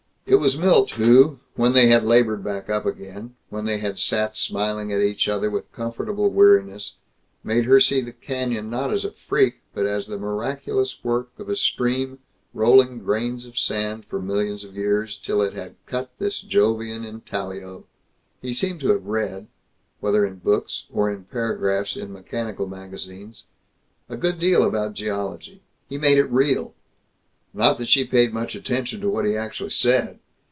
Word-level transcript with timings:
It 0.27 0.35
was 0.35 0.57
Milt 0.57 0.91
who, 0.91 1.39
when 1.55 1.73
they 1.73 1.87
had 1.87 2.05
labored 2.05 2.41
back 2.41 2.69
up 2.69 2.85
again, 2.85 3.35
when 3.49 3.65
they 3.65 3.79
had 3.79 3.99
sat 3.99 4.37
smiling 4.37 4.89
at 4.89 5.01
each 5.01 5.27
other 5.27 5.49
with 5.49 5.69
comfortable 5.73 6.29
weariness, 6.29 6.93
made 7.43 7.65
her 7.65 7.81
see 7.81 7.99
the 7.99 8.13
canyon 8.13 8.69
not 8.69 8.93
as 8.93 9.03
a 9.03 9.11
freak, 9.11 9.55
but 9.73 9.85
as 9.85 10.07
the 10.07 10.17
miraculous 10.17 11.03
work 11.03 11.31
of 11.37 11.49
a 11.49 11.55
stream 11.57 12.19
rolling 12.53 12.99
grains 12.99 13.45
of 13.45 13.59
sand 13.59 14.05
for 14.05 14.21
millions 14.21 14.63
of 14.63 14.77
years, 14.77 15.17
till 15.17 15.41
it 15.41 15.51
had 15.51 15.75
cut 15.85 16.11
this 16.17 16.39
Jovian 16.39 17.03
intaglio. 17.03 17.83
He 18.41 18.53
seemed 18.53 18.79
to 18.81 18.91
have 18.91 19.07
read 19.07 19.47
whether 19.99 20.25
in 20.25 20.35
books, 20.37 20.85
or 20.93 21.11
in 21.11 21.25
paragraphs 21.25 21.97
in 21.97 22.13
mechanical 22.13 22.67
magazines 22.67 23.43
a 24.07 24.15
good 24.15 24.39
deal 24.39 24.63
about 24.65 24.93
geology. 24.93 25.61
He 25.89 25.97
made 25.97 26.17
it 26.17 26.27
real. 26.31 26.73
Not 27.53 27.77
that 27.79 27.89
she 27.89 28.05
paid 28.05 28.31
much 28.33 28.55
attention 28.55 29.01
to 29.01 29.09
what 29.09 29.25
he 29.25 29.35
actually 29.35 29.71
said! 29.71 30.19